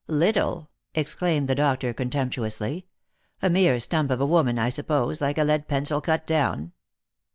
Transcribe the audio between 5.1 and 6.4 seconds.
like a lead pencil cut